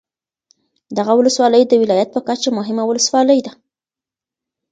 دغه 0.97 1.13
ولسوالي 1.19 1.61
د 1.67 1.73
ولایت 1.81 2.09
په 2.13 2.21
کچه 2.27 2.49
مهمه 2.57 2.83
ولسوالي 2.85 3.39
ده. 3.45 3.51